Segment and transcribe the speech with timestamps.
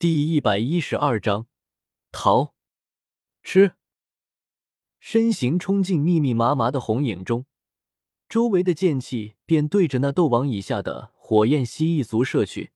[0.00, 1.46] 第一百一十二章
[2.10, 2.54] 逃
[3.42, 3.74] 吃。
[4.98, 7.44] 身形冲进密密麻麻的红影中，
[8.26, 12.72] 周围的剑气便对着那斗王以下的火焰蜥蜴族射去，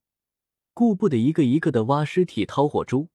[0.75, 3.09] 顾不得一个一个的挖尸体、掏火珠。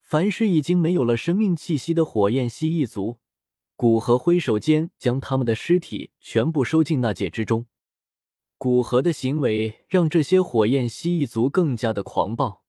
[0.00, 3.18] 凡是已经没有了生命气息的火焰蜥蜴族，
[3.74, 7.66] 古河挥手间将他们的尸体全部收进那界之中。
[8.56, 12.61] 古河的行为让这些火焰蜥蜴族更加的狂暴，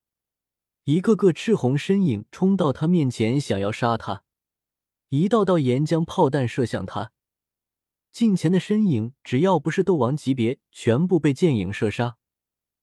[0.85, 4.23] 一个个赤红身影冲到他面前，想要杀他。
[5.09, 7.11] 一道道岩浆炮弹射向他，
[8.11, 12.17] 近前的身影只要不是斗王级别，全部被剑影射杀。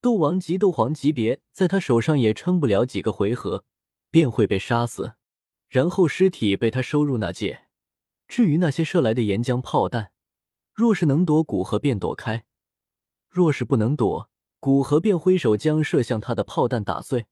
[0.01, 3.65] 斗王级、斗皇级别，在他手上也撑不了几个回合。
[4.11, 5.13] 便会被杀死，
[5.69, 7.67] 然后尸体被他收入那界。
[8.27, 10.11] 至于那些射来的岩浆炮弹，
[10.73, 12.41] 若是能躲，古河便躲开；
[13.29, 17.27] 若是不能躲，古河便挥手将射向他的炮弹打碎。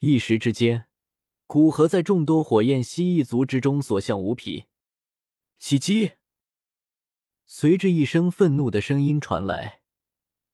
[0.00, 0.86] 一时之间，
[1.48, 4.66] 古河在众多火焰蜥蜴族之中所向无匹。
[5.58, 6.12] 袭击！
[7.46, 9.80] 随着一声愤怒的声音传来，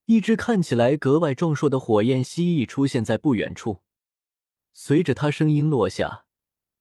[0.06, 3.82] 一只看起来格外壮硕的火焰蜥蜴出现在不远处。
[4.72, 6.24] 随着他声音落下，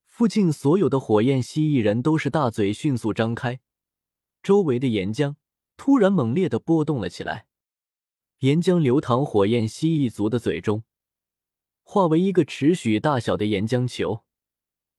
[0.06, 3.60] 附近所有的火焰蜥蜴人都是大嘴迅速张开，
[4.42, 5.36] 周围的岩浆
[5.76, 7.48] 突然猛烈的波动了起来，
[8.40, 10.86] 岩浆流淌火焰蜥蜴族的嘴中，
[11.84, 14.24] 化为一个尺许大小的岩浆球，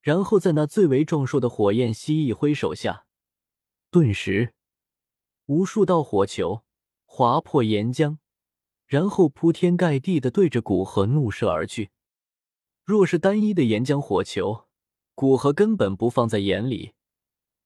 [0.01, 3.07] 然后在那最为壮硕的火焰蜥蜴挥手下，
[3.91, 4.55] 顿时
[5.47, 6.63] 无数道火球
[7.05, 8.19] 划破岩浆，
[8.87, 11.91] 然后铺天盖地的对着古河怒射而去。
[12.85, 14.67] 若是单一的岩浆火球，
[15.15, 16.93] 古河根本不放在眼里，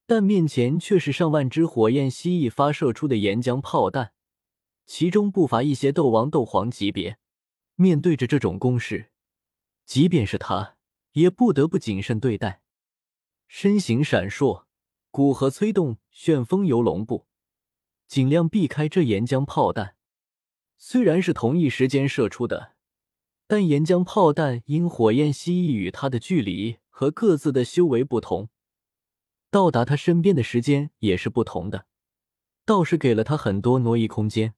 [0.06, 4.12] 但面前却是上万只火焰蜥蜴发射出的岩浆炮弹，
[4.86, 7.18] 其中不乏一些斗王、斗皇级别。
[7.80, 9.12] 面对着这种攻势，
[9.86, 10.76] 即便是他
[11.12, 12.60] 也不得不谨慎对待。
[13.46, 14.64] 身形闪烁，
[15.12, 17.28] 古河催动旋风游龙步，
[18.08, 19.94] 尽量避开这岩浆炮弹。
[20.76, 22.74] 虽然是同一时间射出的。
[23.50, 28.50] 但岩浆炮弹因火焰蜥蜴与他的距离和各自的修为不同，
[29.50, 31.86] 到达他身边的时间也是不同的，
[32.66, 34.52] 倒是给了他很多挪移空间。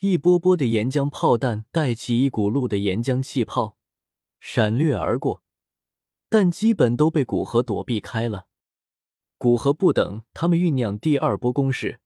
[0.00, 3.76] 一波波的岩浆炮弹带起一股路的岩浆气泡，
[4.38, 5.42] 闪掠而过，
[6.28, 8.46] 但基本都被古河躲避开了。
[9.38, 11.98] 古河不等他们酝酿第二波攻势，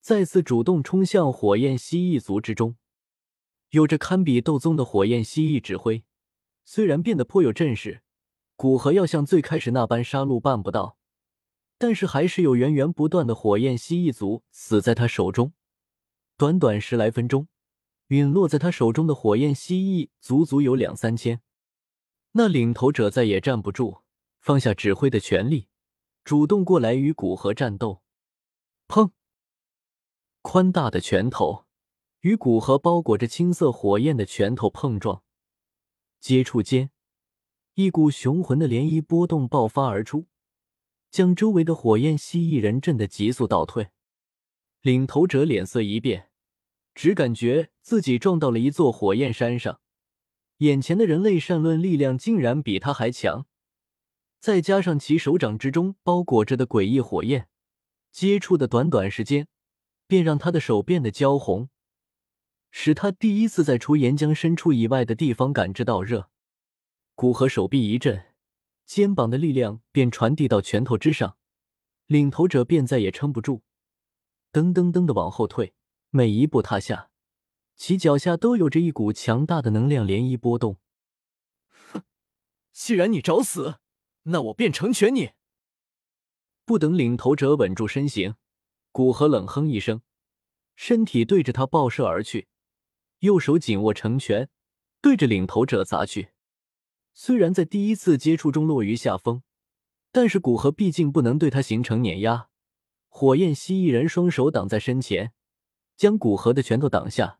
[0.00, 2.76] 再次主动冲向火焰蜥蜴族之中。
[3.70, 6.04] 有着堪比斗宗的火焰蜥蜴指挥，
[6.64, 8.02] 虽然变得颇有阵势，
[8.54, 10.96] 古河要像最开始那般杀戮办不到，
[11.76, 15.52] 但是还是有源源不断的火焰蜥蜴族死在他手中。
[16.38, 17.48] 短短十来分钟，
[18.08, 21.40] 陨落在他手中的火焰蜥蜴足足有两三千。
[22.32, 24.02] 那领头者再也站不住，
[24.40, 25.68] 放下指挥的权力，
[26.24, 28.02] 主动过来与古河战斗。
[28.86, 29.12] 砰！
[30.42, 31.64] 宽大的拳头。
[32.20, 35.22] 与古河包裹着青色火焰的拳头碰撞，
[36.18, 36.90] 接触间，
[37.74, 40.26] 一股雄浑的涟漪波动爆发而出，
[41.08, 43.90] 将周围的火焰蜥蜴人震得急速倒退。
[44.86, 46.30] 领头者脸色一变，
[46.94, 49.80] 只感觉自己撞到了一座火焰山上，
[50.58, 53.46] 眼前的人类善论力量竟然比他还强，
[54.38, 57.48] 再加上其手掌之中包裹着的诡异火焰，
[58.12, 59.48] 接触的短短时间，
[60.06, 61.68] 便让他的手变得焦红。
[62.70, 66.30] 使他第一次在除岩浆深处以外的地方感知到热，
[67.16, 68.26] 古河手臂一震，
[68.84, 71.36] 肩膀的力量便传递到拳头之上，
[72.06, 73.64] 领头者便再也撑不住，
[74.56, 75.74] 噔噔噔的往后退，
[76.08, 77.10] 每一步踏下，
[77.74, 80.78] 其脚下都有着一股强大的能量涟漪波动。
[81.92, 82.00] 哼，
[82.72, 83.80] 既然你找死，
[84.22, 85.32] 那我便成全你。
[86.64, 88.36] 不等领头者稳住身形，
[88.92, 90.00] 古河冷哼一声，
[90.74, 92.48] 身体对着他爆射而去。
[93.18, 94.48] 右手紧握成拳，
[95.02, 96.30] 对着领头者砸去。
[97.12, 99.42] 虽然在第一次接触中落于下风，
[100.10, 102.48] 但是古河毕竟不能对他形成碾压。
[103.18, 105.32] 火焰蜥蜴人双手挡在身前，
[105.96, 107.38] 将古河的拳头挡下。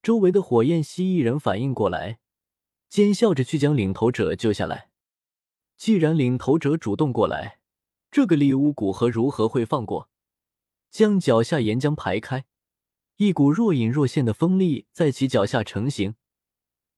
[0.00, 2.20] 周围的火焰蜥蜴人反应过来，
[2.88, 4.90] 奸笑着去将领头者救下来。
[5.76, 7.58] 既然领头者主动过来，
[8.12, 10.08] 这个猎巫古河如何会放过？
[10.88, 12.44] 将脚下岩浆排开。
[13.16, 16.14] 一股若隐若现的风力在其脚下成型，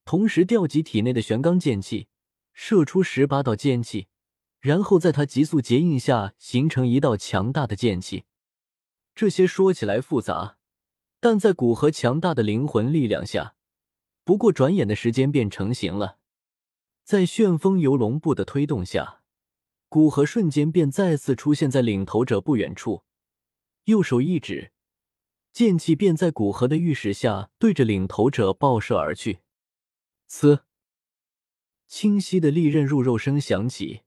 [0.04, 2.08] 同时调集体内的玄罡剑气，
[2.52, 4.08] 射出十八道剑气，
[4.60, 8.24] 然后在他急速结印下形成一道强大的剑气。
[9.14, 10.58] 这些说起来复杂，
[11.18, 13.54] 但在古河强大的灵魂力量下，
[14.24, 16.18] 不过转眼的时间便成型了。
[17.02, 19.22] 在旋风游龙步的推动下，
[19.88, 23.02] 古河瞬间便再次出现在领头者不远处，
[23.84, 24.72] 右手一指，
[25.52, 29.40] 剑气便在古河的御使下对着领头者爆射而去。
[30.30, 30.60] 呲！
[31.88, 34.02] 清晰的利刃入肉声响起，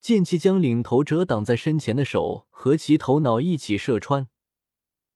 [0.00, 4.28] 剑气将领头者挡在身前的手和其头脑一起射穿，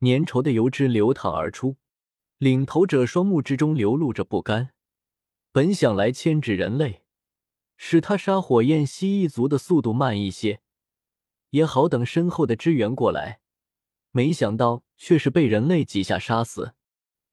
[0.00, 1.76] 粘稠的油脂流淌而出。
[2.38, 4.70] 领头者双目之中流露着不甘，
[5.52, 7.02] 本想来牵制人类，
[7.76, 10.60] 使他杀火焰蜥蜴族的速度慢一些，
[11.50, 13.40] 也好等身后的支援过来。
[14.10, 16.74] 没想到却是被人类几下杀死。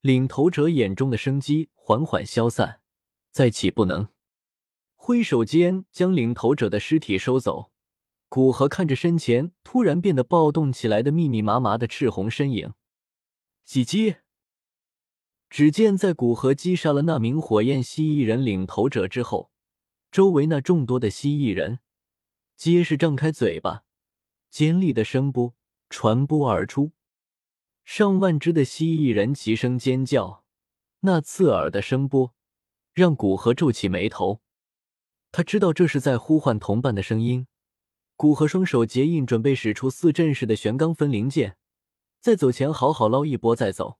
[0.00, 2.80] 领头者眼中的生机缓缓消散，
[3.32, 4.08] 再起不能，
[5.10, 7.72] 挥手间将领头者的尸体收走。
[8.28, 12.74] 古河看着身前突然变得暴动起来的密密麻麻的赤红身影，
[13.64, 14.18] 几击。
[15.48, 19.50] 只见在古河击杀了那名火焰蜥蜴人领头者之后，
[20.12, 21.80] 周围那众多的蜥蜴人
[22.56, 23.82] 皆是张开嘴巴，
[24.48, 25.56] 尖利的声波
[25.88, 26.92] 传播而出，
[27.84, 30.44] 上万只的蜥蜴人齐声尖叫，
[31.00, 32.32] 那刺耳的声波
[32.94, 34.40] 让古河皱起眉头。
[35.32, 37.46] 他知道这是在呼唤同伴的声音。
[38.16, 41.56] 古河双手结印，准备使出四阵式的玄罡分灵剑，
[42.20, 43.98] 在走前好好捞一波再走。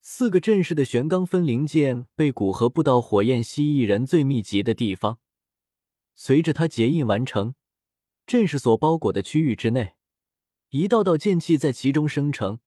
[0.00, 5.18] 四个阵式的玄罡分灵剑被古河布到火焰蜥蜴人最密集的地方，
[6.16, 7.54] 随着他结印完成，
[8.26, 9.94] 阵势所包裹的区域之内，
[10.70, 12.58] 一道道剑气在其中生成。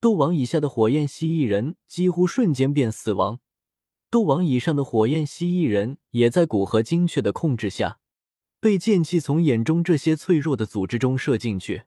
[0.00, 3.40] 斗王以下的火焰蜥蜴人几乎瞬间便死亡，
[4.14, 7.98] 斗王以上的火焰蜥蜴人也在古河精确的控制下，
[8.60, 11.82] 被剑气从眼中这些脆弱的组织中射进去，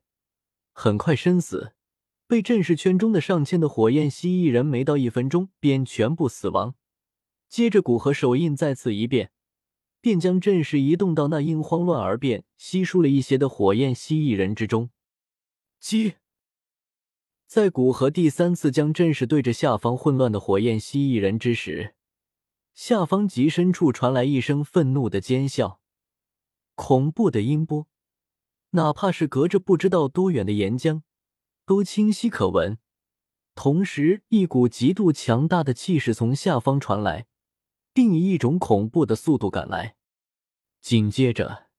[0.73, 1.71] 很快身死。
[2.27, 6.75] 被阵势圈中的上千的火焰蜥蜴人没到一分钟便全部死亡。
[7.47, 9.31] 接着，古河手印再次一变，
[10.01, 14.89] 便将阵势移动到那因慌乱而变稀疏了一些的火焰蜥蜴人之中。
[15.79, 16.15] 击！
[17.45, 21.93] 在古河第三次将阵势对着下方混乱的火焰蜥蜴人之时，
[22.77, 25.81] 下方极深处传来一声愤怒的尖笑，
[26.75, 27.87] 恐怖的音波，
[28.69, 31.01] 哪怕是隔着不知道多远的岩浆。
[31.65, 32.77] 都清晰可闻，
[33.55, 37.25] 同时一股极度强大的气势从下方传来，
[37.95, 39.95] 并以一种恐怖的速度赶来。
[40.79, 41.69] 紧接着，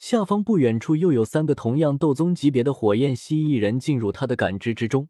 [0.00, 5.08] 下方不远处又有三个同样斗宗级别的火焰蜥蜴人进入他的感知之中，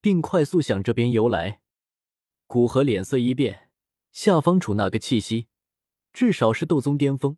[0.00, 1.60] 并快速向这边游来。
[2.48, 3.67] 古河脸色一变，
[4.12, 5.46] 下方处那个气息，
[6.12, 7.36] 至少是斗宗巅峰，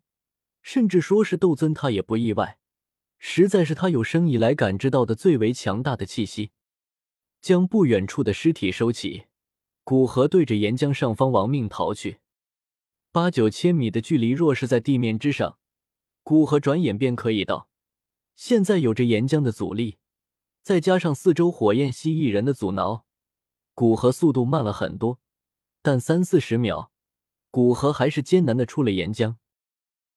[0.63, 2.59] 甚至说是斗尊，他也不意外。
[3.19, 6.53] 实在是他有生以来感知到的最为强大的气息。
[7.43, 9.25] 将不远处的尸体收起，
[9.85, 12.21] 古河对着岩浆上方亡命逃去。
[13.13, 15.59] 八九千米的距离，若是在地面之上，
[16.23, 17.69] 古河转眼便可以到。
[18.37, 19.99] 现在有着岩浆的阻力，
[20.63, 23.05] 再加上四周火焰蜥蜴人的阻挠，
[23.75, 25.19] 古河速度慢了很多。
[25.83, 26.91] 但三四十秒，
[27.51, 29.37] 古河还是艰难的出了岩浆。